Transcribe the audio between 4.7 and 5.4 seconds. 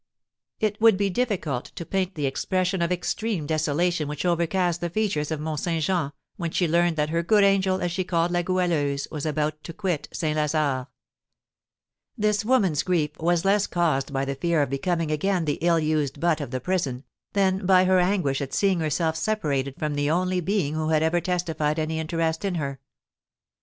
the features of